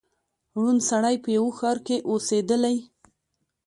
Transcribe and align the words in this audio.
ړوند 0.59 0.81
سړی 0.89 1.15
په 1.23 1.29
یوه 1.37 1.51
ښار 1.57 1.77
کي 1.87 1.97
اوسېدلی 2.09 2.77